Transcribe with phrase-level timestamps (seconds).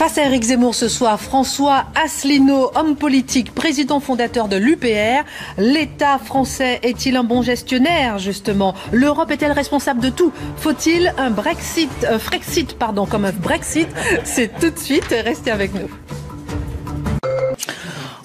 [0.00, 5.26] Face à Eric Zemmour ce soir, François Asselineau, homme politique, président fondateur de l'UPR.
[5.58, 8.74] L'État français est-il un bon gestionnaire, justement?
[8.92, 10.32] L'Europe est-elle responsable de tout?
[10.56, 13.88] Faut-il un Brexit, un Frexit, pardon, comme un Brexit?
[14.24, 15.04] C'est tout de suite.
[15.10, 15.90] Restez avec nous.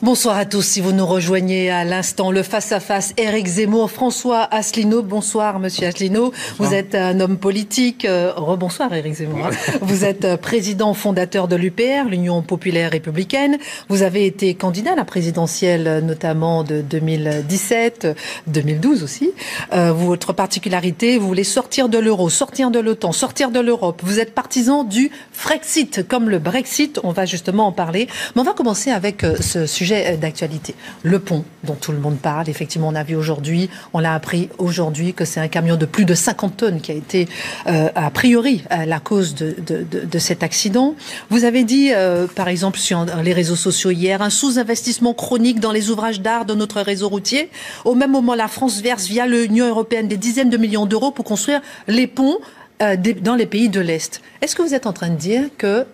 [0.05, 0.61] Bonsoir à tous.
[0.61, 5.01] Si vous nous rejoignez à l'instant, le face-à-face, Éric Zemmour, François Asselineau.
[5.01, 6.31] Bonsoir, monsieur Asselineau.
[6.59, 8.05] Vous êtes un homme politique.
[8.05, 9.49] Euh, rebonsoir, Éric Zemmour.
[9.81, 13.57] Vous êtes euh, président fondateur de l'UPR, l'Union populaire républicaine.
[13.89, 18.15] Vous avez été candidat à la présidentielle, notamment de 2017,
[18.45, 19.31] 2012 aussi.
[19.73, 24.01] Euh, votre particularité, vous voulez sortir de l'euro, sortir de l'OTAN, sortir de l'Europe.
[24.03, 26.99] Vous êtes partisan du Frexit, comme le Brexit.
[27.03, 28.07] On va justement en parler.
[28.35, 30.75] Mais on va commencer avec euh, ce sujet euh, d'actualité.
[31.03, 34.49] Le pont dont tout le monde parle, effectivement, on a vu aujourd'hui, on l'a appris
[34.57, 37.27] aujourd'hui que c'est un camion de plus de 50 tonnes qui a été,
[37.67, 40.95] euh, a priori, la cause de, cet accident.
[41.29, 45.71] Vous avez dit, euh, par exemple, sur les réseaux sociaux hier, un sous-investissement chronique dans
[45.71, 47.49] les ouvrages d'art de notre réseau routier.
[47.83, 51.25] Au même moment, la France verse via l'Union européenne des dizaines de millions d'euros pour
[51.25, 52.39] construire les ponts
[52.79, 54.21] dans les pays de l'Est.
[54.41, 55.85] Est-ce que vous êtes en train de dire que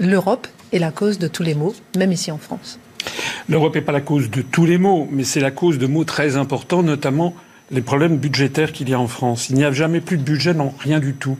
[0.00, 2.78] l'Europe est la cause de tous les maux, même ici en France?
[3.48, 6.04] L'Europe n'est pas la cause de tous les maux, mais c'est la cause de maux
[6.04, 7.34] très importants, notamment
[7.72, 9.48] les problèmes budgétaires qu'il y a en France.
[9.50, 11.38] Il n'y a jamais plus de budget, non, rien du tout.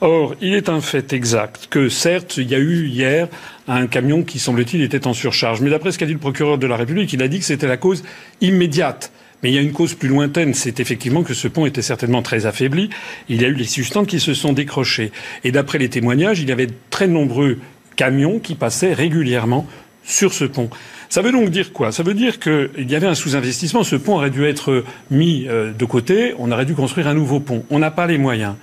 [0.00, 3.28] Or, il est un fait exact que, certes, il y a eu hier
[3.66, 5.60] un camion qui, semble-t-il, était en surcharge.
[5.60, 7.66] Mais d'après ce qu'a dit le procureur de la République, il a dit que c'était
[7.66, 8.04] la cause
[8.40, 9.12] immédiate.
[9.42, 12.22] Mais il y a une cause plus lointaine, c'est effectivement que ce pont était certainement
[12.22, 12.90] très affaibli.
[13.28, 15.10] Il y a eu les substances qui se sont décrochées.
[15.42, 17.58] Et d'après les témoignages, il y avait très nombreux
[17.96, 19.66] camions qui passaient régulièrement
[20.04, 20.70] sur ce pont.
[21.12, 21.92] Ça veut donc dire quoi?
[21.92, 23.84] Ça veut dire qu'il y avait un sous-investissement.
[23.84, 26.34] Ce pont aurait dû être mis euh, de côté.
[26.38, 27.66] On aurait dû construire un nouveau pont.
[27.68, 28.54] On n'a pas les moyens.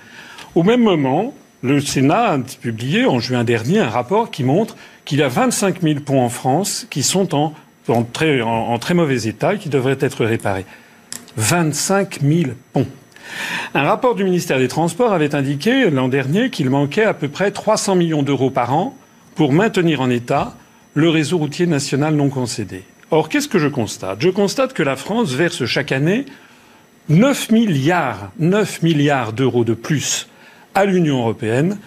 [0.56, 5.20] Au même moment, le Sénat a publié en juin dernier un rapport qui montre qu'il
[5.20, 7.54] y a 25 000 ponts en France qui sont en,
[8.02, 8.40] très,
[8.80, 10.66] très mauvais état et qui devraient être réparés.
[11.36, 12.88] 25 000 ponts.
[13.74, 17.52] Un rapport du ministère des Transports avait indiqué l'an dernier qu'il manquait à peu près
[17.52, 18.96] 300 millions d'euros par an
[19.36, 20.56] pour maintenir en état
[20.94, 22.82] le réseau routier national non concédé.
[23.10, 24.20] Or, qu'est-ce que je constate?
[24.20, 26.26] Je constate que la France verse chaque année
[27.08, 30.28] 9 milliards, 9 milliards d'euros de plus
[30.74, 31.78] à l'Union européenne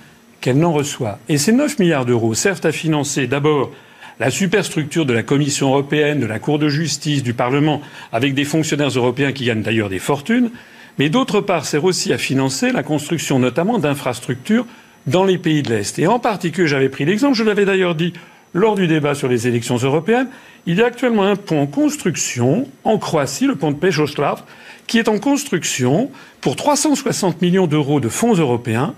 [0.41, 1.19] qu'elle n'en reçoit.
[1.29, 3.71] Et ces 9 milliards d'euros servent à financer d'abord
[4.19, 7.81] la superstructure de la Commission européenne, de la Cour de justice, du Parlement,
[8.11, 10.51] avec des fonctionnaires européens qui gagnent d'ailleurs des fortunes,
[10.99, 14.65] mais d'autre part sert aussi à financer la construction notamment d'infrastructures
[15.07, 15.97] dans les pays de l'Est.
[15.99, 18.13] Et en particulier, j'avais pris l'exemple, je l'avais d'ailleurs dit
[18.53, 20.27] lors du débat sur les élections européennes,
[20.65, 24.43] il y a actuellement un pont en construction en Croatie, le pont de Pejoslav,
[24.87, 26.09] qui est en construction
[26.41, 28.93] pour 360 millions d'euros de fonds européens.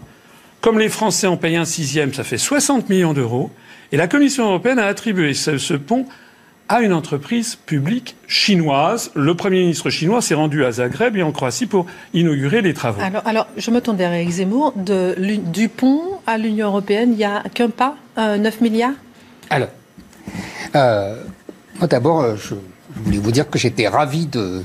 [0.61, 3.51] Comme les Français en payent un sixième, ça fait 60 millions d'euros.
[3.91, 6.05] Et la Commission européenne a attribué ce, pont
[6.67, 9.11] à une entreprise publique chinoise.
[9.13, 13.01] Le Premier ministre chinois s'est rendu à Zagreb et en Croatie pour inaugurer les travaux.
[13.25, 14.73] Alors, je me tourne derrière Zemmour.
[14.75, 18.93] du pont à l'Union européenne, il n'y a qu'un pas, 9 euh, milliards?
[19.49, 19.69] Alors,
[20.75, 21.23] euh,
[21.79, 22.55] moi d'abord, euh, je,
[23.03, 24.63] voulais vous dire que j'étais ravi de,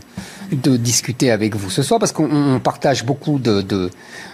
[0.52, 3.90] de discuter avec vous ce soir parce qu'on partage beaucoup de,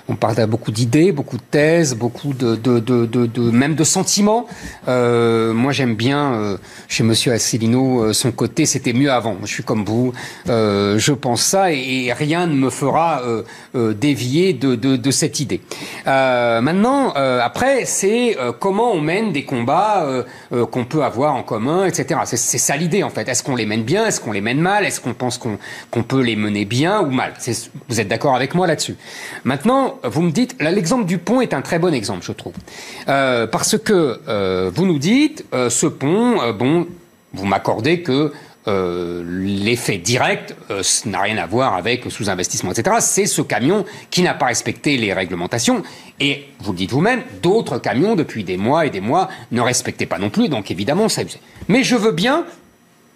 [0.08, 4.46] on partage beaucoup d'idées, beaucoup de thèses, beaucoup de, de, de, même de sentiments.
[4.88, 6.56] Euh, moi, j'aime bien euh,
[6.88, 8.66] chez Monsieur Asselineau euh, son côté.
[8.66, 9.36] C'était mieux avant.
[9.42, 10.12] Je suis comme vous.
[10.46, 13.22] Je pense ça et, rien ne me fera
[13.74, 15.60] dévier de, cette idée.
[16.04, 20.06] maintenant, après, c'est comment on mène des combats
[20.50, 22.20] qu'on peut avoir en commun, etc.
[22.24, 23.28] C'est ça l'idée en fait.
[23.28, 24.06] Est-ce qu'on les mène bien?
[24.06, 24.84] Est-ce qu'on les mène mal?
[24.84, 25.58] Est-ce qu'on pense qu'on
[25.90, 27.34] qu'on peut les mener bien ou mal
[27.88, 28.96] Vous êtes d'accord avec moi là-dessus
[29.44, 32.54] Maintenant, vous me dites, l'exemple du pont est un très bon exemple, je trouve.
[33.08, 36.86] Euh, parce que euh, vous nous dites, euh, ce pont, bon,
[37.32, 38.32] vous m'accordez que
[38.68, 40.56] l'effet direct
[41.04, 42.96] n'a rien à voir avec le sous-investissement, etc.
[42.98, 45.84] C'est ce camion qui n'a pas respecté les réglementations.
[46.18, 50.06] Et vous le dites vous-même, d'autres camions, depuis des mois et des mois, ne respectaient
[50.06, 50.48] pas non plus.
[50.48, 51.22] Donc évidemment, ça
[51.68, 52.44] Mais je veux bien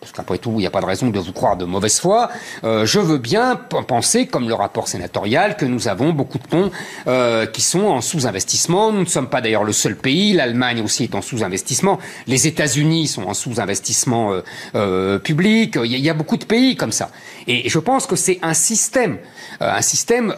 [0.00, 2.30] parce qu'après tout, il n'y a pas de raison de vous croire de mauvaise foi,
[2.64, 3.56] euh, je veux bien
[3.86, 6.70] penser, comme le rapport sénatorial, que nous avons beaucoup de ponts
[7.06, 8.92] euh, qui sont en sous-investissement.
[8.92, 10.32] Nous ne sommes pas d'ailleurs le seul pays.
[10.32, 11.98] L'Allemagne aussi est en sous-investissement.
[12.26, 14.40] Les États-Unis sont en sous-investissement
[14.74, 15.78] euh, public.
[15.84, 17.10] Il y, a, beaucoup de pays comme ça.
[17.46, 19.18] Et je pense que c'est un système,
[19.60, 20.34] un système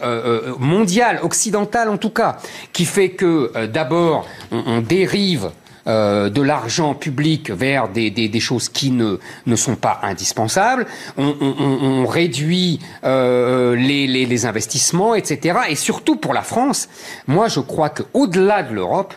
[0.59, 2.37] mondial, occidental en tout cas,
[2.73, 5.51] qui fait que d'abord on, on dérive
[5.87, 10.85] euh, de l'argent public vers des, des, choses qui ne, ne sont pas indispensables,
[11.17, 15.59] on, on, on réduit euh, les, les, les, investissements, etc.
[15.69, 16.87] Et surtout pour la France,
[17.27, 19.13] moi je crois qu'au-delà de l'Europe,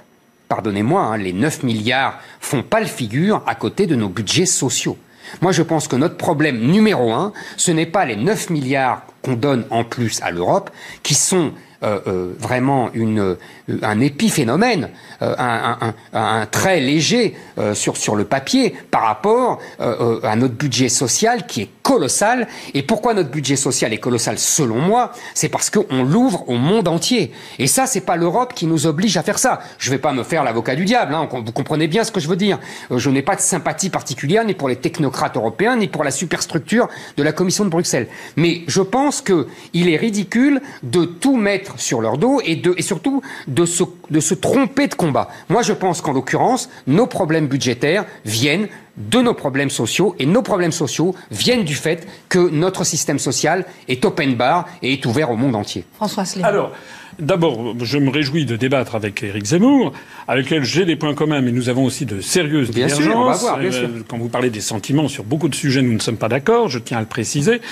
[0.48, 4.96] pardonnez-moi, hein, les 9 milliards font pas le figure à côté de nos budgets sociaux.
[5.40, 9.34] Moi, je pense que notre problème numéro un, ce n'est pas les 9 milliards qu'on
[9.34, 10.70] donne en plus à l'Europe,
[11.02, 13.36] qui sont euh, euh, vraiment euh,
[13.82, 14.88] un épiphénomène,
[15.20, 17.34] un, trait léger
[17.74, 22.48] sur, sur le papier par rapport à notre budget social qui est colossal.
[22.74, 26.88] Et pourquoi notre budget social est colossal selon moi C'est parce qu'on l'ouvre au monde
[26.88, 27.30] entier.
[27.60, 29.60] Et ça, c'est pas l'Europe qui nous oblige à faire ça.
[29.78, 32.26] Je vais pas me faire l'avocat du diable, hein, vous comprenez bien ce que je
[32.26, 32.58] veux dire.
[32.90, 36.88] Je n'ai pas de sympathie particulière ni pour les technocrates européens, ni pour la superstructure
[37.16, 38.08] de la Commission de Bruxelles.
[38.34, 42.82] Mais je pense qu'il est ridicule de tout mettre sur leur dos et, de, et
[42.82, 45.28] surtout de se, de se tromper de combat.
[45.48, 50.42] Moi, je pense qu'en l'occurrence, nos problèmes budgétaires viennent de nos problèmes sociaux et nos
[50.42, 55.30] problèmes sociaux viennent du fait que notre système social est open bar et est ouvert
[55.30, 55.84] au monde entier.
[55.94, 56.72] François Alors,
[57.18, 59.92] D'abord, je me réjouis de débattre avec Éric Zemmour,
[60.28, 63.06] avec lequel j'ai des points communs, mais nous avons aussi de sérieuses bien divergences.
[63.06, 63.88] Sûr, on va voir, bien sûr.
[63.88, 66.68] Euh, quand vous parlez des sentiments sur beaucoup de sujets, nous ne sommes pas d'accord.
[66.68, 67.62] Je tiens à le préciser.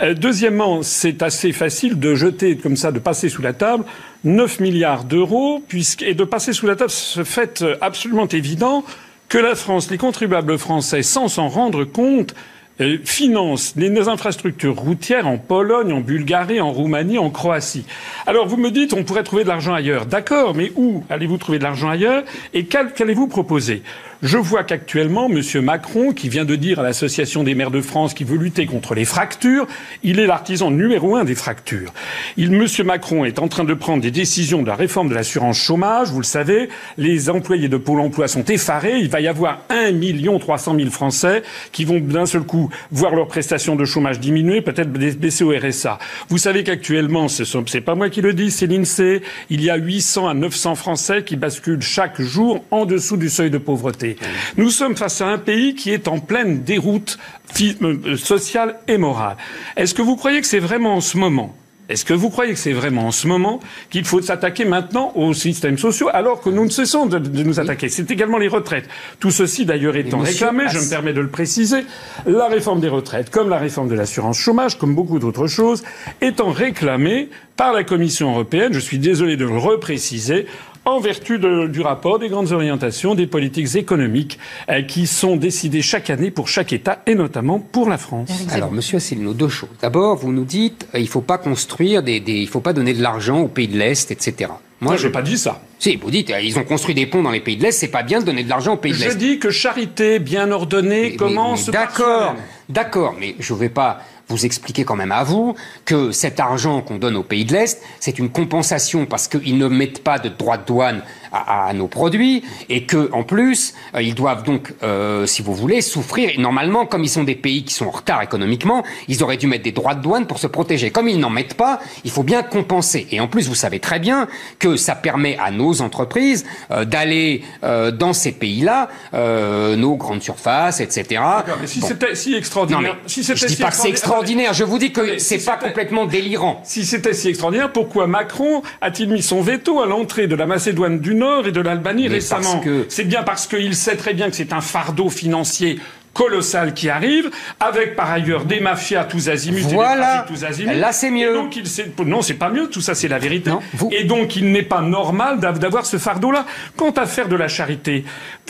[0.00, 3.84] Euh, deuxièmement, c'est assez facile de jeter comme ça, de passer sous la table
[4.22, 8.84] 9 milliards d'euros, puisque et de passer sous la table ce fait absolument évident
[9.32, 12.34] que la France, les contribuables français, sans s'en rendre compte,
[12.82, 17.86] euh, finance les infrastructures routières en Pologne, en Bulgarie, en Roumanie, en Croatie.
[18.26, 20.04] Alors vous me dites, on pourrait trouver de l'argent ailleurs.
[20.04, 23.82] D'accord, mais où allez-vous trouver de l'argent ailleurs Et qu'allez-vous proposer?
[24.22, 25.42] Je vois qu'actuellement, M.
[25.62, 28.94] Macron, qui vient de dire à l'Association des maires de France qu'il veut lutter contre
[28.94, 29.66] les fractures,
[30.04, 31.92] il est l'artisan numéro un des fractures.
[32.38, 32.66] M.
[32.84, 36.10] Macron est en train de prendre des décisions de la réforme de l'assurance chômage.
[36.10, 38.98] Vous le savez, les employés de Pôle emploi sont effarés.
[39.00, 41.42] Il va y avoir 1 million 300 000 Français
[41.72, 45.98] qui vont d'un seul coup voir leurs prestations de chômage diminuer, peut-être baisser au RSA.
[46.28, 47.42] Vous savez qu'actuellement, ce
[47.74, 51.24] n'est pas moi qui le dis, c'est l'INSEE, il y a 800 à 900 Français
[51.24, 54.11] qui basculent chaque jour en dessous du seuil de pauvreté.
[54.56, 57.18] Nous sommes face à un pays qui est en pleine déroute
[57.60, 59.36] euh, sociale et morale.
[59.76, 61.54] Est-ce que vous croyez que c'est vraiment en ce moment
[61.88, 63.60] est-ce que vous croyez que c'est vraiment en ce moment
[63.90, 67.90] qu'il faut s'attaquer maintenant aux systèmes sociaux alors que nous ne cessons de, nous attaquer?
[67.90, 68.88] C'est également les retraites.
[69.20, 71.84] Tout ceci d'ailleurs étant réclamé, je me permets de le préciser,
[72.24, 75.82] la réforme des retraites, comme la réforme de l'assurance chômage, comme beaucoup d'autres choses,
[76.22, 80.46] étant réclamée par la Commission européenne, je suis désolé de le repréciser,
[80.84, 84.38] en vertu du rapport des grandes orientations des politiques économiques
[84.68, 88.30] euh, qui sont décidées chaque année pour chaque État et notamment pour la France.
[88.50, 89.70] Alors, Monsieur Asselineau, deux choses.
[89.80, 92.94] D'abord, vous nous dites euh, il ne faut pas construire des, il faut pas donner
[92.94, 94.50] de l'argent aux pays de l'Est, etc.
[94.80, 95.60] Moi, je n'ai pas dit ça.
[95.78, 97.88] Si, vous dites, euh, ils ont construit des ponts dans les pays de l'Est, c'est
[97.88, 99.10] pas bien de donner de l'argent aux pays de l'Est.
[99.12, 102.34] Je dis que charité bien ordonnée commence D'accord,
[102.68, 104.00] d'accord, mais je ne vais pas
[104.32, 107.82] vous expliquez quand même à vous que cet argent qu'on donne aux pays de l'Est,
[108.00, 111.02] c'est une compensation parce qu'ils ne mettent pas de droits de douane
[111.32, 115.80] à, nos produits et que en plus euh, ils doivent donc, euh, si vous voulez,
[115.80, 116.30] souffrir.
[116.34, 119.46] Et normalement, comme ils sont des pays qui sont en retard économiquement, ils auraient dû
[119.46, 120.90] mettre des droits de douane pour se protéger.
[120.90, 123.06] Comme ils n'en mettent pas, il faut bien compenser.
[123.10, 127.42] Et en plus, vous savez très bien que ça permet à nos entreprises euh, d'aller
[127.62, 131.22] dans ces pays-là, nos grandes surfaces, etc.
[131.60, 134.52] Mais si c'était si extraordinaire, si je dis pas que c'est extraordinaire.
[134.52, 136.60] Je vous dis que c'est pas complètement délirant.
[136.64, 140.98] Si c'était si extraordinaire, pourquoi Macron a-t-il mis son veto à l'entrée de la Macédoine
[140.98, 142.62] du Nord et de l'Albanie récemment.
[142.88, 145.78] C'est bien parce qu'il sait très bien que c'est un fardeau financier
[146.12, 147.30] colossal qui arrive,
[147.60, 150.18] avec par ailleurs des mafias tous azimuts voilà.
[150.18, 150.74] et des tous azimuts.
[150.74, 151.32] Là, c'est mieux.
[151.32, 151.64] donc, il
[152.06, 152.68] non, c'est pas mieux.
[152.68, 153.50] Tout ça, c'est la vérité.
[153.90, 156.46] Et donc, il n'est pas normal d'avoir ce fardeau-là.
[156.76, 158.04] Quant à faire de la charité,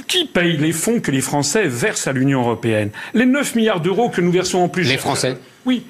[0.09, 2.91] qui paye les fonds que les Français versent à l'Union européenne?
[3.15, 4.89] Les 9 milliards d'euros que nous versons en plus.
[4.89, 5.37] Les Français.
[5.65, 5.87] Oui,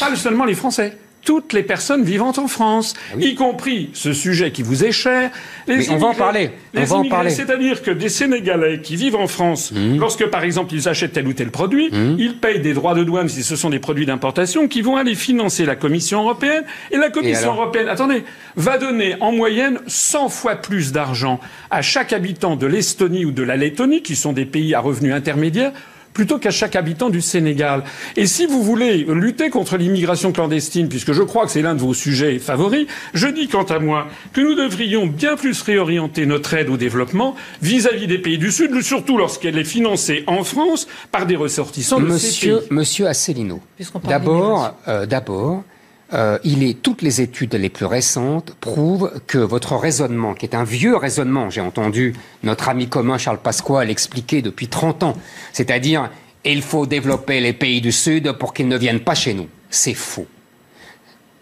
[0.00, 4.52] pas seulement les Français toutes les personnes vivant en France, ah y compris ce sujet
[4.52, 5.30] qui vous est cher.
[5.66, 6.50] Les on va en parler.
[6.74, 7.30] On va en parler.
[7.30, 9.98] C'est-à-dire que des Sénégalais qui vivent en France, mmh.
[9.98, 12.16] lorsque par exemple ils achètent tel ou tel produit, mmh.
[12.18, 15.16] ils payent des droits de douane si ce sont des produits d'importation qui vont aller
[15.16, 16.64] financer la Commission européenne.
[16.92, 18.22] Et la Commission européenne, attendez,
[18.54, 21.40] va donner en moyenne 100 fois plus d'argent
[21.70, 25.12] à chaque habitant de l'Estonie ou de la Lettonie, qui sont des pays à revenus
[25.12, 25.72] intermédiaires,
[26.16, 27.84] plutôt qu'à chaque habitant du Sénégal.
[28.16, 31.80] Et si vous voulez lutter contre l'immigration clandestine, puisque je crois que c'est l'un de
[31.80, 36.54] vos sujets favoris, je dis quant à moi que nous devrions bien plus réorienter notre
[36.54, 41.26] aide au développement vis-à-vis des pays du Sud, surtout lorsqu'elle est financée en France par
[41.26, 42.68] des ressortissants de monsieur, ces pays.
[42.70, 43.60] Monsieur Asselineau,
[44.04, 45.64] d'abord, euh, d'abord,
[46.12, 50.54] euh, il est toutes les études les plus récentes prouvent que votre raisonnement, qui est
[50.54, 55.16] un vieux raisonnement, j'ai entendu notre ami commun Charles Pasqua l'expliquer depuis 30 ans,
[55.52, 56.10] c'est-à-dire
[56.44, 59.48] il faut développer les pays du Sud pour qu'ils ne viennent pas chez nous.
[59.68, 60.28] C'est faux.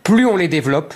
[0.03, 0.95] Plus on les développe,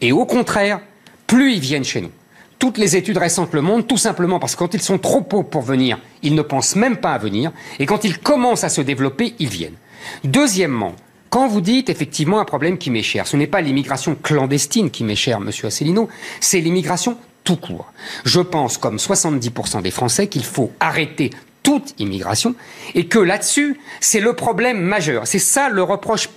[0.00, 0.80] et au contraire,
[1.26, 2.10] plus ils viennent chez nous.
[2.58, 5.48] toutes les études récentes le montrent, tout simplement parce que quand ils sont trop pauvres
[5.48, 8.80] pour venir, ils ne pensent même pas à venir, et quand ils commencent à se
[8.80, 9.76] développer, ils viennent.
[10.24, 10.94] Deuxièmement,
[11.32, 15.02] quand vous dites effectivement un problème qui m'est cher, ce n'est pas l'immigration clandestine qui
[15.02, 16.10] m'est chère, monsieur Asselineau,
[16.40, 17.90] c'est l'immigration tout court.
[18.26, 21.30] Je pense, comme 70% des Français, qu'il faut arrêter
[21.62, 22.54] toute immigration
[22.94, 25.26] et que là-dessus, c'est le problème majeur.
[25.26, 26.28] C'est ça le reproche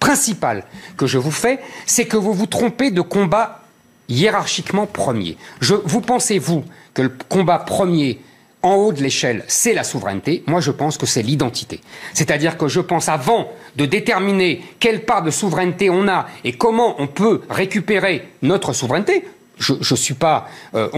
[0.00, 0.64] principal
[0.96, 3.62] que je vous fais, c'est que vous vous trompez de combat
[4.08, 5.36] hiérarchiquement premier.
[5.60, 8.20] Vous pensez, vous, que le combat premier
[8.62, 10.42] en haut de l'échelle, c'est la souveraineté.
[10.46, 11.80] Moi, je pense que c'est l'identité.
[12.12, 17.00] C'est-à-dire que je pense, avant de déterminer quelle part de souveraineté on a et comment
[17.00, 19.24] on peut récupérer notre souveraineté,
[19.58, 20.88] je ne suis, pas, euh,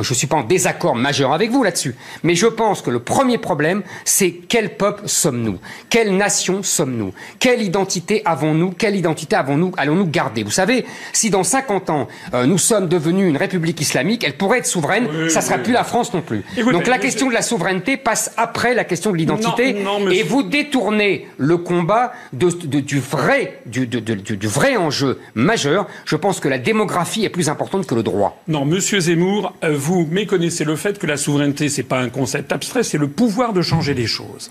[0.00, 1.94] je suis pas en désaccord majeur avec vous là-dessus.
[2.22, 5.58] Mais je pense que le premier problème, c'est quel peuple sommes-nous?
[5.88, 7.12] Quelle nation sommes-nous?
[7.38, 8.72] Quelle identité avons-nous?
[8.72, 10.42] Quelle identité avons-nous allons-nous garder?
[10.42, 14.58] Vous savez, si dans 50 ans, euh, nous sommes devenus une république islamique, elle pourrait
[14.58, 16.44] être souveraine, ça ne sera plus la France non plus.
[16.72, 19.84] Donc la question de la souveraineté passe après la question de l'identité.
[20.12, 22.50] Et vous détournez le combat de,
[22.80, 25.86] du, vrai, du, du vrai enjeu majeur.
[26.04, 27.99] Je pense que la démographie est plus importante que le
[28.48, 32.52] Non, Monsieur Zemmour, euh, vous méconnaissez le fait que la souveraineté, c'est pas un concept
[32.52, 34.50] abstrait, c'est le pouvoir de changer les choses.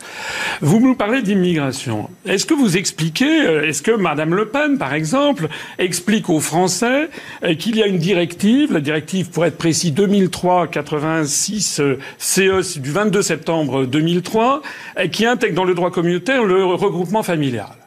[0.61, 2.09] Vous nous parlez d'immigration.
[2.25, 7.09] Est-ce que vous expliquez, euh, est-ce que Madame Le Pen, par exemple, explique aux Français
[7.43, 13.21] euh, qu'il y a une directive, la directive, pour être précis, 2003-86 CE du 22
[13.21, 14.61] septembre 2003,
[15.11, 17.78] qui intègre dans le droit communautaire le regroupement familial?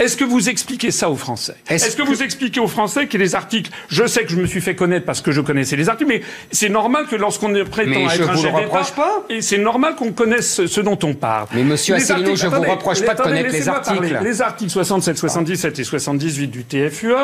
[0.00, 1.54] Est-ce que vous expliquez ça aux Français?
[1.68, 4.60] Est-ce que, vous expliquez aux Français que les articles, je sais que je me suis
[4.60, 8.28] fait connaître parce que je connaissais les articles, mais c'est normal que lorsqu'on prétend être
[8.28, 9.24] un chef pas?
[9.30, 11.46] et c'est normal qu'on connaisse ce dont on parle.
[11.54, 14.18] Mais Monsieur Asselineau, je ne vous reproche pas de connaître les articles.
[14.22, 17.14] Les articles 67, 77 et 78 du TFUE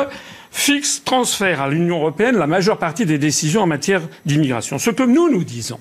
[0.51, 4.79] fixent, transfèrent à l'Union européenne la majeure partie des décisions en matière d'immigration.
[4.79, 5.79] Ce que nous nous disons,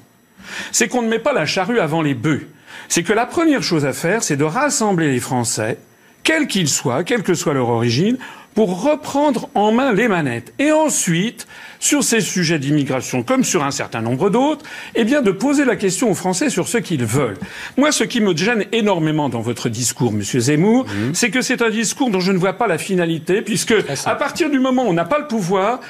[0.72, 2.48] c'est qu'on ne met pas la charrue avant les bœufs.
[2.88, 5.78] C'est que la première chose à faire, c'est de rassembler les Français
[6.22, 8.18] quels qu'ils soient, quelle que soit leur origine,
[8.54, 10.52] pour reprendre en main les manettes.
[10.58, 11.46] Et ensuite,
[11.78, 15.76] sur ces sujets d'immigration, comme sur un certain nombre d'autres, eh bien, de poser la
[15.76, 17.38] question aux Français sur ce qu'ils veulent.
[17.76, 21.14] Moi, ce qui me gêne énormément dans votre discours, Monsieur Zemmour, mhm.
[21.14, 23.74] c'est que c'est un discours dont je ne vois pas la finalité, puisque
[24.04, 25.80] à partir du moment où on n'a pas le pouvoir,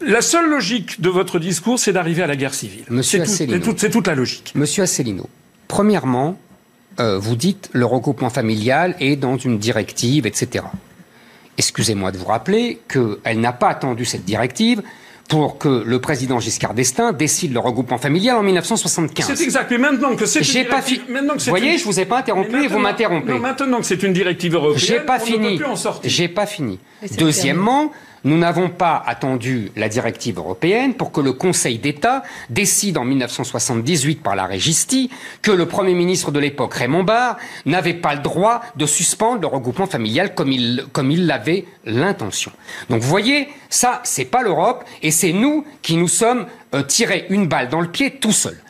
[0.00, 2.84] la seule logique de votre discours, c'est d'arriver à la guerre civile.
[3.02, 3.24] C'est
[3.60, 4.52] tout, toute la logique.
[4.56, 5.28] Monsieur Asselineau,
[5.68, 6.36] premièrement,
[7.00, 10.64] euh, vous dites le regroupement familial est dans une directive, etc.
[11.58, 14.82] Excusez-moi de vous rappeler qu'elle n'a pas attendu cette directive
[15.28, 19.34] pour que le président Giscard d'Estaing décide le regroupement familial en 1975.
[19.34, 19.70] C'est exact.
[19.70, 22.78] Mais maintenant que c'est une pas Vous voyez, je vous ai pas interrompu et vous
[22.78, 23.38] m'interrompez.
[23.38, 25.60] Maintenant que c'est une directive européenne, j'ai pas fini.
[26.04, 26.78] J'ai pas fini.
[27.18, 27.92] Deuxièmement,
[28.24, 34.22] nous n'avons pas attendu la directive européenne pour que le Conseil d'État décide en 1978
[34.22, 35.10] par la Régistie
[35.40, 37.36] que le Premier ministre de l'époque, Raymond Barre,
[37.66, 42.52] n'avait pas le droit de suspendre le regroupement familial comme il, l'avait l'intention.
[42.90, 47.26] Donc vous voyez, ça, c'est pas l'Europe et c'est nous qui nous sommes euh, tirés
[47.30, 48.60] une balle dans le pied tout seuls.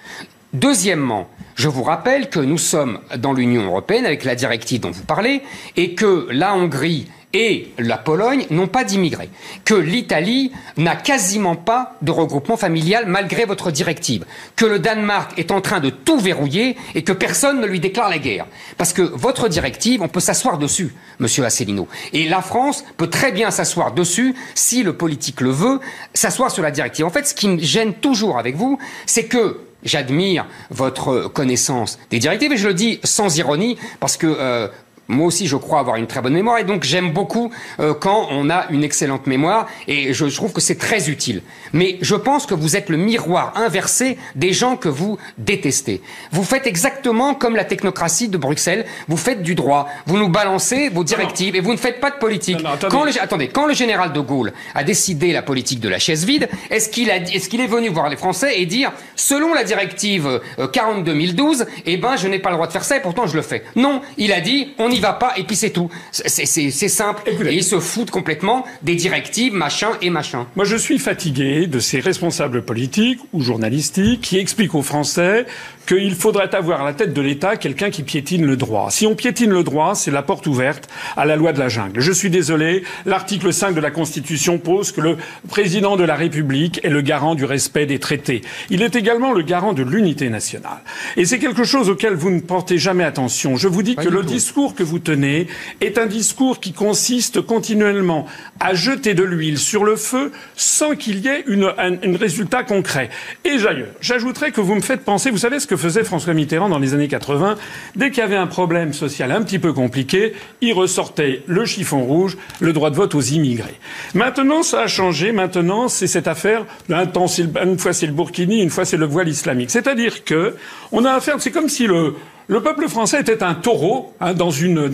[0.52, 5.04] Deuxièmement, je vous rappelle que nous sommes dans l'Union européenne avec la directive dont vous
[5.04, 5.42] parlez
[5.76, 9.30] et que la Hongrie et la Pologne n'ont pas d'immigrés,
[9.64, 14.24] que l'Italie n'a quasiment pas de regroupement familial malgré votre directive,
[14.56, 18.10] que le Danemark est en train de tout verrouiller et que personne ne lui déclare
[18.10, 18.46] la guerre.
[18.76, 21.88] Parce que votre directive, on peut s'asseoir dessus, monsieur Asselineau.
[22.12, 25.80] Et la France peut très bien s'asseoir dessus, si le politique le veut,
[26.14, 27.06] s'asseoir sur la directive.
[27.06, 32.20] En fait, ce qui me gêne toujours avec vous, c'est que J'admire votre connaissance des
[32.20, 34.68] directives et je le dis sans ironie parce que euh,
[35.08, 38.28] moi aussi, je crois avoir une très bonne mémoire et donc j'aime beaucoup euh, quand
[38.30, 41.42] on a une excellente mémoire et je trouve que c'est très utile.
[41.72, 46.02] Mais je pense que vous êtes le miroir inversé des gens que vous détestez.
[46.30, 48.86] Vous faites exactement comme la technocratie de Bruxelles.
[49.08, 49.88] Vous faites du droit.
[50.06, 52.58] Vous nous balancez vos directives et vous ne faites pas de politique.
[52.90, 56.24] quand le, attendez, quand le général de Gaulle a décidé la politique de la chaise
[56.24, 60.40] vide, est-ce qu'il est qu'il est venu voir les Français et dire, selon la directive
[60.58, 63.36] 40-2012, euh, eh ben, je n'ai pas le droit de faire ça et pourtant je
[63.36, 63.64] le fais?
[63.76, 65.90] Non, il a dit, on n'y va pas et puis c'est tout.
[66.10, 67.22] C'est simple.
[67.46, 70.46] Et ils se foutent complètement des directives, machin et machin.
[70.56, 75.46] Moi, je suis fatigué de ces responsables politiques ou journalistiques qui expliquent aux Français
[75.86, 78.90] qu'il faudrait avoir à la tête de l'État quelqu'un qui piétine le droit.
[78.90, 82.00] Si on piétine le droit, c'est la porte ouverte à la loi de la jungle.
[82.00, 85.16] Je suis désolé, l'article 5 de la Constitution pose que le
[85.48, 88.42] président de la République est le garant du respect des traités.
[88.68, 90.82] Il est également le garant de l'unité nationale.
[91.16, 93.56] Et c'est quelque chose auquel vous ne portez jamais attention.
[93.56, 95.46] Je vous dis que le discours que que vous tenez
[95.80, 98.26] est un discours qui consiste continuellement
[98.58, 102.64] à jeter de l'huile sur le feu sans qu'il y ait une, un, un résultat
[102.64, 103.10] concret.
[103.44, 106.68] Et d'ailleurs, j'ajouterais que vous me faites penser, vous savez ce que faisait François Mitterrand
[106.68, 107.56] dans les années 80
[107.96, 112.02] Dès qu'il y avait un problème social un petit peu compliqué, il ressortait le chiffon
[112.02, 113.78] rouge, le droit de vote aux immigrés.
[114.14, 115.32] Maintenant, ça a changé.
[115.32, 116.64] Maintenant, c'est cette affaire.
[116.90, 119.70] Un temps, une fois c'est le Burkini, une fois c'est le voile islamique.
[119.70, 120.56] C'est-à-dire que
[120.90, 121.36] on a affaire.
[121.38, 122.14] C'est comme si le
[122.52, 124.90] le peuple français était un taureau hein, dans, une,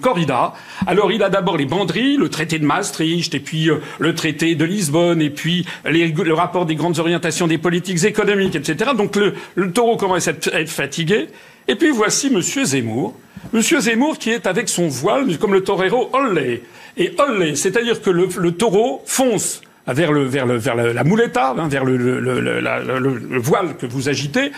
[0.00, 0.52] corrida.
[0.86, 4.54] Alors il a d'abord les banderies, le traité de Maastricht, et puis euh, le traité
[4.54, 8.92] de Lisbonne, et puis le rapport des grandes orientations des politiques économiques, etc.
[8.96, 11.26] Donc le, taureau commence à être fatigué.
[11.66, 13.14] Et puis voici Monsieur Zemmour.
[13.52, 16.62] Monsieur Zemmour qui est avec son voile, comme le torero, olé.
[16.96, 23.86] Et olé, c'est-à-dire que le, taureau fonce vers, la mouletta, hein, vers le voile que
[23.86, 24.52] vous agitez,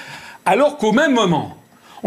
[0.44, 1.56] alors qu'au même moment,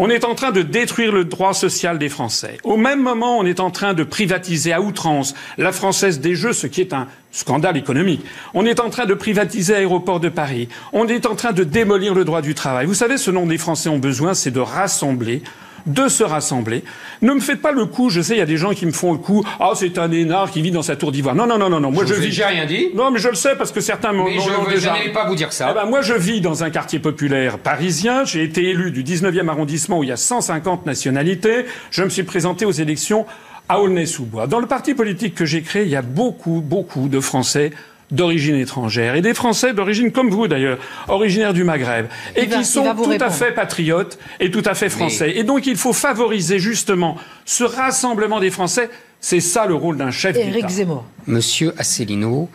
[0.02, 2.56] on est en train de détruire le droit social des Français.
[2.64, 6.54] Au même moment, on est en train de privatiser à outrance la Française des Jeux,
[6.54, 8.24] ce qui est un scandale économique.
[8.54, 10.70] On est en train de privatiser l'aéroport de Paris.
[10.94, 12.86] On est en train de démolir le droit du travail.
[12.86, 15.42] Vous savez, ce dont les Français ont besoin, c'est de rassembler
[15.86, 16.84] de se rassembler.
[17.22, 18.92] Ne me faites pas le coup, je sais, il y a des gens qui me
[18.92, 21.34] font le coup, ah, c'est un énard qui vit dans sa tour d'ivoire.
[21.34, 21.90] Non, non, non, non, non.
[21.90, 22.32] Moi, je, je vis.
[22.32, 22.88] J'ai rien dit.
[22.94, 24.94] Non, mais je le sais parce que certains m'ont déjà.
[25.04, 25.68] Je pas vous dire ça.
[25.70, 28.24] Eh ben, moi, je vis dans un quartier populaire parisien.
[28.24, 31.66] J'ai été élu du 19e arrondissement où il y a 150 nationalités.
[31.90, 33.26] Je me suis présenté aux élections
[33.68, 34.46] à Aulnay-sous-Bois.
[34.46, 37.70] Dans le parti politique que j'ai créé, il y a beaucoup, beaucoup de Français
[38.10, 42.94] d'origine étrangère et des Français d'origine comme vous d'ailleurs, originaires du Maghreb, et qui sont
[42.94, 45.36] tout à fait patriotes et tout à fait français.
[45.36, 48.90] Et donc il faut favoriser justement ce rassemblement des Français.
[49.20, 50.68] C'est ça le rôle d'un chef d'État.
[50.68, 51.04] Zemmour.
[51.26, 52.48] Monsieur Asselineau,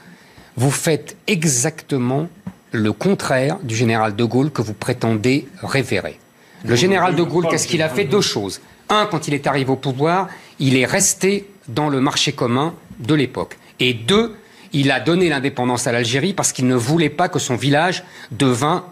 [0.57, 2.27] vous faites exactement
[2.71, 6.19] le contraire du général de Gaulle que vous prétendez révérer.
[6.65, 8.61] Le général de Gaulle, qu'est-ce qu'il a fait Deux choses.
[8.89, 10.27] Un, quand il est arrivé au pouvoir,
[10.59, 13.57] il est resté dans le marché commun de l'époque.
[13.79, 14.35] Et deux,
[14.75, 18.85] il a donné l'indépendance à l'Algérie parce qu'il ne voulait pas que son village devint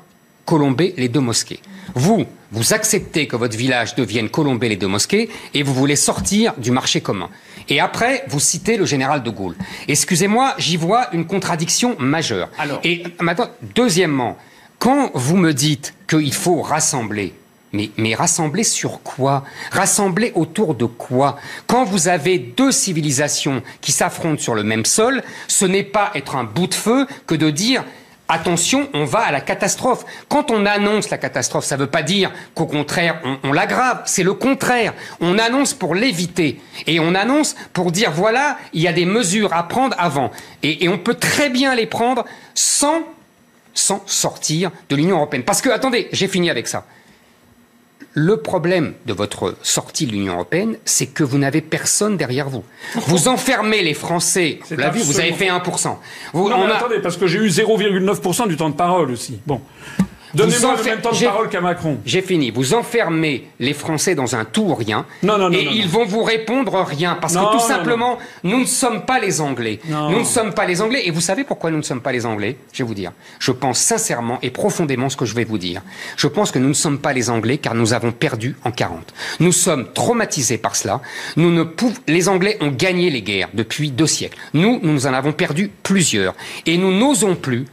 [0.45, 1.61] Colombé les deux mosquées.
[1.95, 6.53] Vous, vous acceptez que votre village devienne Colombé les deux mosquées et vous voulez sortir
[6.57, 7.29] du marché commun.
[7.69, 9.55] Et après, vous citez le général de Gaulle.
[9.87, 12.49] Excusez-moi, j'y vois une contradiction majeure.
[12.83, 14.37] Et maintenant, deuxièmement,
[14.79, 17.33] quand vous me dites qu'il faut rassembler,
[17.73, 19.43] mais, rassembler sur quoi?
[19.71, 21.37] Rassembler autour de quoi?
[21.65, 26.35] Quand vous avez deux civilisations qui s'affrontent sur le même sol, ce n'est pas être
[26.35, 27.83] un bout de feu que de dire
[28.29, 30.05] attention, on va à la catastrophe.
[30.29, 34.01] Quand on annonce la catastrophe, ça ne veut pas dire qu'au contraire, on, l'aggrave.
[34.05, 34.93] C'est le contraire.
[35.19, 36.61] On annonce pour l'éviter.
[36.87, 40.31] Et on annonce pour dire, voilà, il y a des mesures à prendre avant.
[40.61, 43.03] Et, et on peut très bien les prendre sans,
[43.73, 45.43] sans sortir de l'Union européenne.
[45.43, 46.85] Parce que, attendez, j'ai fini avec ça.
[48.15, 52.63] Le problème de votre sortie de l'Union européenne, c'est que vous n'avez personne derrière vous.
[53.07, 54.59] Vous enfermez les Français.
[54.69, 55.97] Vous l'avez vous avez fait 1%.
[56.33, 59.39] Vous, non, mais attendez, parce que j'ai eu 0,9% du temps de parole aussi.
[59.47, 59.61] Bon.
[60.33, 61.99] Donnez-moi le même temps de parole qu'à Macron.
[62.05, 62.51] J'ai fini.
[62.51, 65.05] Vous enfermez les Français dans un tout ou rien.
[65.21, 67.17] Non, non, non, et ils vont vous répondre rien.
[67.19, 69.79] Parce que tout simplement, nous ne sommes pas les Anglais.
[69.87, 71.03] Nous ne sommes pas les Anglais.
[71.05, 72.57] Et vous savez pourquoi nous ne sommes pas les Anglais?
[72.71, 73.11] Je vais vous dire.
[73.39, 75.81] Je pense sincèrement et profondément ce que je vais vous dire.
[76.17, 79.13] Je pense que nous ne sommes pas les Anglais car nous avons perdu en 40.
[79.39, 81.01] Nous sommes traumatisés par cela.
[81.35, 81.93] Nous ne pouvons...
[82.07, 84.37] Les Anglais ont gagné les guerres depuis deux siècles.
[84.53, 86.33] Nous, nous en avons perdu plusieurs.
[86.65, 87.65] Et nous n'osons plus,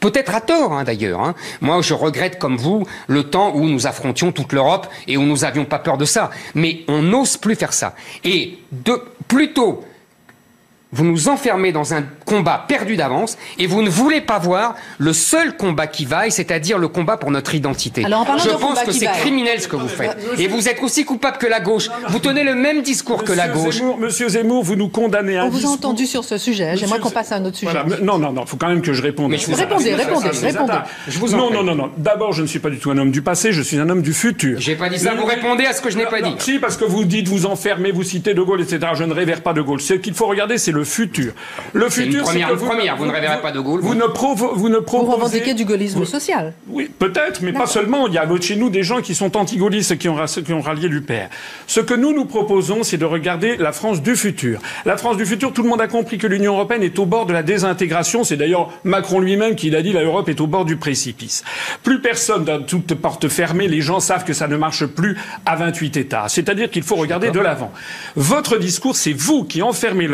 [0.00, 1.20] peut-être à tort hein, d'ailleurs.
[1.20, 1.34] Hein.
[1.60, 5.38] Moi, je regrette comme vous le temps où nous affrontions toute l'Europe et où nous
[5.38, 6.30] n'avions pas peur de ça.
[6.54, 7.94] Mais on n'ose plus faire ça.
[8.24, 9.84] Et de, plutôt
[10.92, 15.12] vous nous enfermez dans un combat perdu d'avance et vous ne voulez pas voir le
[15.12, 18.02] seul combat qui vaille, c'est-à-dire le combat pour notre identité.
[18.02, 20.16] Je pense que c'est criminel ce que vous faites.
[20.38, 21.90] Et vous êtes aussi coupable que la gauche.
[22.08, 23.80] Vous tenez le même discours que la gauche.
[23.98, 26.76] Monsieur Zemmour, vous nous condamnez à On vous a entendu sur ce sujet.
[26.76, 27.72] J'aimerais qu'on passe à un autre sujet.
[28.02, 29.30] Non, non, non, il faut quand même que je réponde.
[29.30, 30.72] Mais je répondez, répondez, répondez.
[31.06, 31.90] Je vous non, non, non, non.
[31.96, 34.02] D'abord, je ne suis pas du tout un homme du passé, je suis un homme
[34.02, 34.58] du futur.
[34.60, 35.14] J'ai pas dit ça.
[35.14, 36.34] Vous répondez à ce que je n'ai pas dit.
[36.38, 38.92] Si, parce que vous dites, vous enfermez, vous citez De Gaulle, etc.
[38.94, 39.80] Je ne révère pas De Gaulle.
[39.80, 41.32] Ce qu'il faut regarder, c'est le futur.
[41.72, 42.96] Le futur, c'est que vous, première.
[42.96, 43.80] Vous ne révérez pas de Gaulle.
[43.80, 45.06] Vous, ne provo vous ne proposez...
[45.06, 46.54] Vous revendiquez du gaullisme social.
[46.68, 48.06] Oui, peut-être, mais pas seulement.
[48.06, 50.88] Il y a chez nous des gens qui sont anti-gaullistes qui ont, qui ont rallié
[50.88, 51.28] l'UPR.
[51.66, 54.60] Ce que nous nous proposons, c'est de regarder la France du futur.
[54.86, 57.26] La France du futur, tout le monde a compris que l'Union européenne est au bord
[57.26, 58.22] de la désintégration.
[58.22, 59.92] C'est d'ailleurs Macron lui-même qui l'a dit.
[59.92, 61.42] L'Europe est au bord du précipice.
[61.82, 63.66] Plus personne dans toute porte fermée.
[63.66, 66.28] Les gens savent que ça ne marche plus à 28 États.
[66.28, 67.72] C'est-à-dire qu'il faut regarder de l'avant.
[68.14, 70.06] Votre discours, c'est vous qui enfermez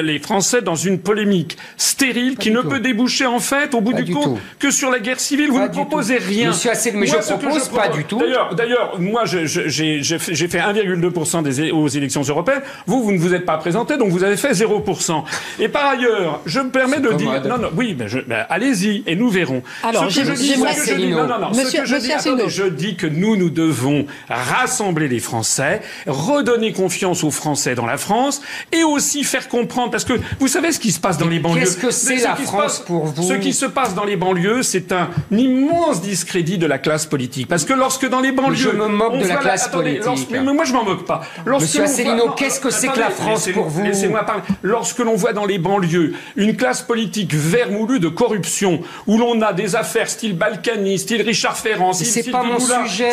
[0.00, 4.12] les Français dans une polémique stérile qui ne peut déboucher en fait, au bout du
[4.12, 5.50] compte, que sur la guerre civile.
[5.50, 6.48] Vous ne proposez rien.
[6.48, 8.18] Monsieur Asselineau, mais je propose pas du tout.
[8.18, 12.62] D'ailleurs, d'ailleurs, moi, j'ai fait 1,2% des aux élections européennes.
[12.86, 15.24] Vous, vous ne vous êtes pas présenté, donc vous avez fait 0%.
[15.58, 19.16] Et par ailleurs, je me permets de dire, non, non, oui, ben, ben, allez-y et
[19.16, 19.62] nous verrons.
[19.82, 23.06] Alors, je, dis, je dis, non, non, non, monsieur, je, dis, attendez, je dis que
[23.06, 29.24] nous, nous devons rassembler les Français, redonner confiance aux Français dans la France et aussi
[29.24, 31.60] faire comprendre, parce que vous savez ce qui se passe dans les banlieues.
[31.60, 34.92] Qu'est-ce que c'est la France pour vous Ce qui se passe dans les banlieues, c'est
[34.92, 37.48] un immense discrédit de la classe politique.
[37.48, 40.28] Parce que lorsque dans les banlieues, je me moque de la classe politique.
[40.30, 41.22] mais moi, je m'en moque pas.
[41.44, 44.42] Lorsque Monsieur Asselineau, qu'est-ce que c'est que la France pour vous Laissez-moi parler.
[44.62, 49.52] Lorsque l'on voit dans les banlieues une classe politique vermoulue de corruption, où l'on a
[49.52, 53.10] des affaires style Balkany, style Richard Ferrand, style c'est pas mon sujet.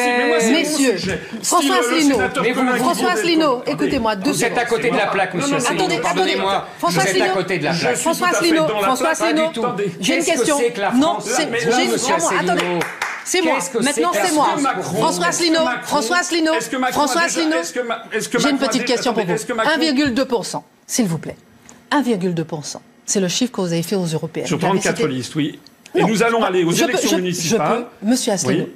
[0.52, 0.96] Messieurs,
[1.44, 2.18] François Asselineau,
[2.78, 4.16] François Asselineau, écoutez-moi.
[4.24, 6.00] Vous êtes à côté de la plaque, Monsieur Asselineau.
[6.02, 6.59] Pardonnez-moi.
[6.80, 7.96] Vous êtes à côté de la plaque.
[7.98, 9.52] François Asselineau, François Asselineau,
[10.00, 10.58] j'ai une question.
[10.96, 11.48] Non, c'est
[12.40, 12.80] attendez.
[13.26, 13.60] C'est moi.
[13.82, 14.48] Maintenant, c'est moi.
[14.82, 15.62] François Asselineau.
[15.84, 16.54] François Asselineau.
[16.92, 17.58] François Asselineau.
[18.40, 19.34] J'ai une petite question pour vous.
[19.34, 21.36] 1,2%, s'il vous plaît.
[21.92, 22.78] 1,2%.
[23.06, 24.48] C'est le chiffre que vous avez fait aux européennes.
[24.48, 25.60] Sur 34 listes, oui.
[25.96, 27.86] Et nous allons aller aux élections municipales.
[28.02, 28.68] Monsieur Asselineau.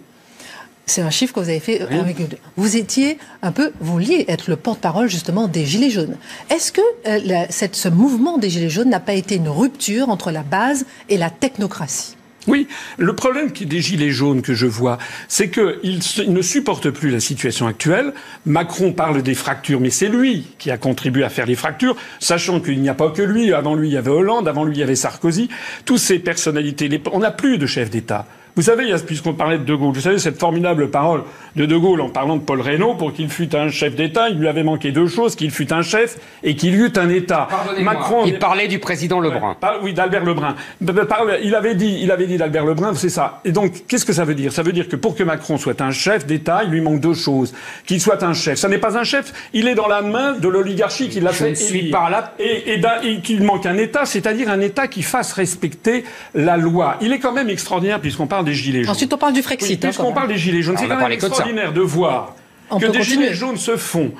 [0.86, 1.80] C'est un chiffre que vous avez fait.
[1.80, 2.36] 1,2.
[2.58, 6.18] Vous étiez un peu, vous vouliez être le porte-parole justement des Gilets jaunes.
[6.50, 10.32] Est-ce que euh, cette, ce mouvement des Gilets jaunes n'a pas été une rupture entre
[10.32, 12.18] la base et la technocratie?
[12.48, 12.68] Oui,
[12.98, 14.98] le problème des gilets jaunes que je vois,
[15.30, 18.14] c'est qu'ils ne supportent plus la situation actuelle.
[18.46, 22.60] Macron parle des fractures, mais c'est lui qui a contribué à faire les fractures, sachant
[22.60, 23.54] qu'il n'y a pas que lui.
[23.54, 25.48] Avant lui, il y avait Hollande, avant lui, il y avait Sarkozy.
[25.86, 28.28] Toutes ces personnalités, on n'a plus de chef d'État.
[28.56, 31.24] Vous savez, puisqu'on parlait de De Gaulle, vous savez cette formidable parole
[31.56, 34.38] de De Gaulle en parlant de Paul Reynaud, pour qu'il fût un chef d'État, il
[34.38, 37.48] lui avait manqué deux choses, qu'il fût un chef et qu'il eût un État.
[37.82, 39.56] Macron, il parlait du président Lebrun.
[39.82, 40.56] oui, d'Albert Lebrun.
[40.82, 43.42] Il avait dit, il avait dit d'Albert Lebrun, c'est ça.
[43.44, 44.52] Et donc, qu'est-ce que ça veut dire?
[44.54, 47.16] Ça veut dire que pour que Macron soit un chef d'État, il lui manque deux
[47.16, 47.54] choses.
[47.88, 48.60] Qu'il soit un chef.
[48.60, 51.56] Ça n'est pas un chef, il est dans la main de l'oligarchie qui l'a fait
[51.56, 52.34] suis par là.
[52.38, 56.04] Et, et qu'il manque un État, c'est-à-dire un État qui fasse respecter
[56.36, 56.98] la loi.
[57.02, 58.92] Il est quand même extraordinaire, puisqu'on parle des Gilets jaunes.
[58.92, 59.84] Ensuite, on parle du Frexit.
[59.84, 62.36] Hein, puisqu'on parle des Gilets jaunes, c'est quand même extraordinaire de voir
[62.80, 64.12] que des Gilets jaunes se font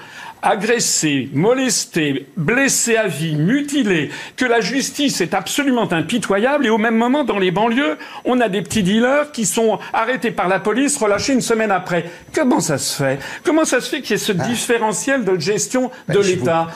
[0.44, 6.96] agressés, molestés, blessés à vie, mutilés, que la justice est absolument impitoyable et au même
[6.96, 10.98] moment, dans les banlieues, on a des petits dealers qui sont arrêtés par la police,
[10.98, 12.06] relâchés une semaine après.
[12.34, 13.20] Comment ça se fait?
[13.44, 14.44] Comment ça se fait qu'il y ait ce ah.
[14.48, 16.68] différentiel de gestion de bah, l'État?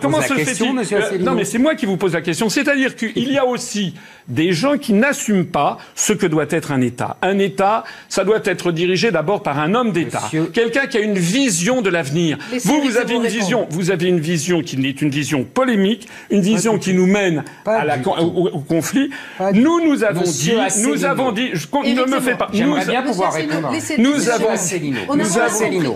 [0.00, 2.48] Comment se fait-il euh, Non, mais c'est moi qui vous pose la question.
[2.48, 3.94] C'est-à-dire qu'il y a aussi
[4.28, 7.16] des gens qui n'assument pas ce que doit être un État.
[7.22, 11.18] Un État, ça doit être dirigé d'abord par un homme d'État, quelqu'un qui a une
[11.18, 12.38] vision de l'avenir.
[12.64, 16.40] Vous, vous avez une vision, vous avez une vision qui est une vision polémique, une
[16.40, 19.10] vision qui nous mène à la, au, conflit.
[19.52, 20.52] Nous, nous avons dit,
[20.82, 22.48] nous avons dit, je, ne me fais pas.
[22.52, 23.70] J'aimerais bien pouvoir répondre.
[23.98, 25.94] Nous avons, Monsieur Asselineau,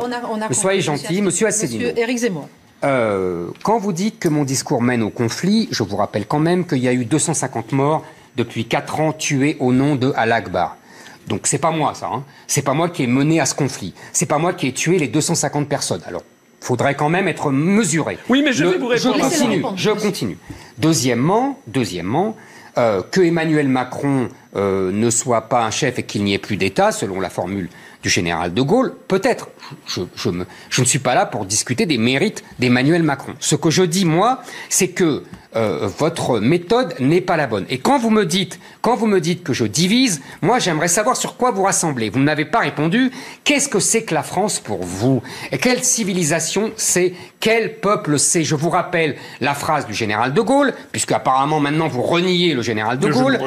[0.52, 1.88] soyez gentil, Monsieur Asselineau.
[1.88, 2.48] Monsieur Éric Zemmour.
[2.82, 6.66] Euh, quand vous dites que mon discours mène au conflit, je vous rappelle quand même
[6.66, 8.04] qu'il y a eu 250 morts
[8.36, 10.76] depuis 4 ans tués au nom de Al-Akbar.
[11.28, 12.24] Donc c'est pas moi ça, hein.
[12.46, 14.98] c'est pas moi qui ai mené à ce conflit, c'est pas moi qui ai tué
[14.98, 16.00] les 250 personnes.
[16.06, 16.22] Alors,
[16.60, 18.18] faudrait quand même être mesuré.
[18.28, 19.16] Oui, mais je vais vous répondre.
[19.16, 19.64] Je continue.
[19.76, 20.38] Je continue.
[20.78, 22.36] Deuxièmement, deuxièmement,
[22.78, 26.56] euh, que Emmanuel Macron euh, ne soit pas un chef et qu'il n'y ait plus
[26.56, 27.68] d'État, selon la formule
[28.02, 29.48] du général de Gaulle, peut-être.
[29.86, 30.30] Je, je,
[30.70, 33.34] je, ne suis pas là pour discuter des mérites d'Emmanuel Macron.
[33.40, 35.24] Ce que je dis, moi, c'est que
[35.56, 37.66] euh, votre méthode n'est pas la bonne.
[37.70, 41.16] Et quand vous me dites, quand vous me dites que je divise, moi j'aimerais savoir
[41.16, 42.08] sur quoi vous rassemblez.
[42.08, 43.10] Vous n'avez pas répondu.
[43.42, 45.22] Qu'est-ce que c'est que la France pour vous?
[45.50, 47.14] Et quelle civilisation c'est?
[47.40, 48.44] Quel peuple c'est?
[48.44, 52.62] Je vous rappelle la phrase du général de Gaulle, puisque apparemment maintenant vous reniez le
[52.62, 53.40] général de Gaulle.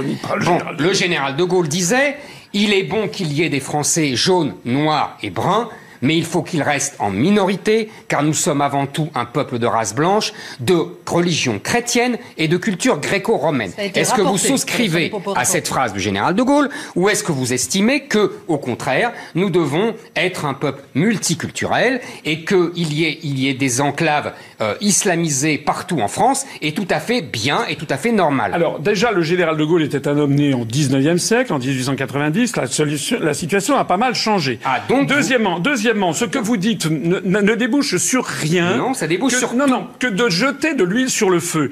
[0.78, 2.18] le général de Gaulle disait
[2.54, 5.70] il est bon qu'il y ait des Français jaunes, noirs et bruns
[6.04, 9.66] mais il faut qu'il reste en minorité, car nous sommes avant tout un peuple de
[9.66, 10.76] race blanche, de
[11.08, 13.72] religion chrétienne et de culture gréco-romaine.
[13.78, 17.54] Est-ce que vous souscrivez à cette phrase du général de Gaulle, ou est-ce que vous
[17.54, 23.40] estimez que, au contraire, nous devons être un peuple multiculturel et qu'il y ait, il
[23.40, 27.76] y ait des enclaves euh, islamisées partout en France est tout à fait bien et
[27.76, 28.52] tout à fait normal?
[28.54, 32.56] Alors déjà, le général de Gaulle était un homme né en 19e siècle, en 1890.
[32.58, 34.60] La, solution, la situation a pas mal changé.
[34.66, 38.78] Ah, donc deuxièmement, deuxièmement ce que vous dites ne, débouche sur rien.
[38.78, 41.70] Non, ça débouche sur non, non, que de jeter de l'huile sur le feu.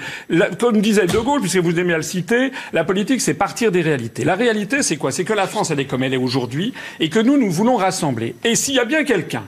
[0.59, 3.81] comme disait De Gaulle, puisque vous aimez à le citer, la politique, c'est partir des
[3.81, 4.23] réalités.
[4.23, 5.11] La réalité, c'est quoi?
[5.11, 7.75] C'est que la France, elle est comme elle est aujourd'hui, et que nous, nous voulons
[7.75, 8.35] rassembler.
[8.43, 9.43] Et s'il y a bien quelqu'un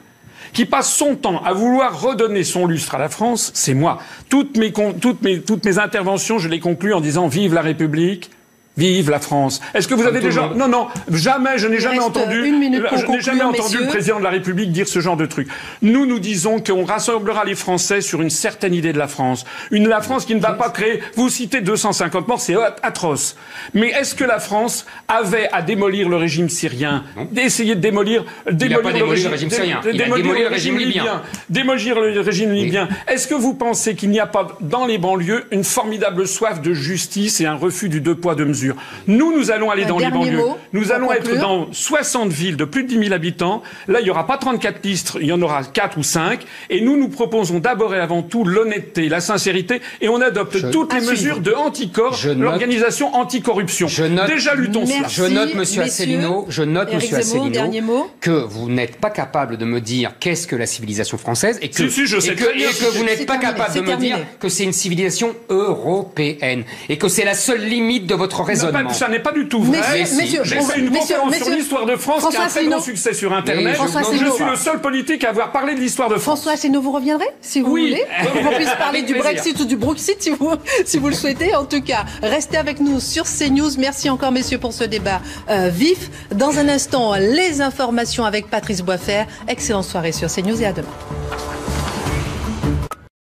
[0.54, 4.00] qui passe son temps à vouloir redonner son lustre à la France, c'est moi.
[4.30, 8.30] Toutes mes, toutes mes, toutes mes interventions, je les conclue en disant vive la République,
[8.76, 9.62] Vive la France.
[9.74, 11.58] Est-ce que vous avez déjà Non, non, jamais.
[11.58, 12.44] Je n'ai jamais entendu.
[12.44, 15.48] je n'ai jamais entendu le président de la République dire ce genre de truc.
[15.82, 19.46] Nous, nous disons qu'on rassemblera les Français sur une certaine idée de la France.
[19.72, 21.02] Une la France qui ne va pas créer.
[21.16, 23.36] Vous citez 250 morts, c'est atroce.
[23.76, 29.06] Mais est-ce que la France avait à démolir le régime syrien, d'essayer de démolir, démolir
[29.06, 32.88] le, régime, syrien, démolir, le régime libyen, démolir le régime libyen.
[33.08, 36.74] Est-ce que vous pensez qu'il n'y a pas dans les banlieues une formidable soif de
[36.74, 38.63] justice et un refus du deux poids deux mesures?
[39.08, 40.42] Nous, nous allons aller dans les banlieues.
[40.74, 43.64] nous allons être dans 60 villes de plus de 10 000 habitants.
[43.88, 46.42] Là, il n'y aura pas 34 listes, il y en aura 4 ou 5.
[46.70, 50.94] Et nous, nous proposons d'abord et avant tout l'honnêteté, la sincérité, et on adopte toutes
[50.94, 53.88] les mesures de anticorps, l'organisation anticorruption.
[53.88, 55.08] Je note, Déjà luttons cela.
[55.08, 59.82] Je note, Monsieur Asselineau, je note, Monsieur Asselineau, que vous n'êtes pas capable de me
[59.82, 63.04] dire qu'est-ce que la civilisation française et que, je sais et que, et que vous
[63.04, 67.36] n'êtes pas capable de me dire que c'est une civilisation européenne et que c'est la
[67.36, 70.06] seule limite de votre ça n'est pas du tout vrai.
[70.44, 73.34] J'ai fait une conférence sur l'histoire de France qui a un très grand succès sur
[73.34, 73.78] Internet.
[73.80, 76.24] Je suis le seul politique à avoir parlé de l'histoire de France.
[76.34, 78.04] François Asselineau, vous reviendrez si vous voulez.
[78.36, 80.52] On puisse parler du Brexit ou du Brexit si vous,
[80.86, 81.56] si vous le souhaitez.
[81.56, 83.72] En tout cas, restez avec nous sur CNews.
[83.78, 86.10] Merci encore, messieurs, pour ce débat euh, vif.
[86.34, 89.24] Dans un instant, les informations avec Patrice Boisfer.
[89.48, 91.53] Excellente soirée sur CNews et à demain.